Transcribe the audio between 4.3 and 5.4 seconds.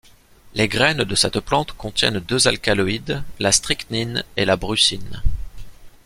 et la brucine.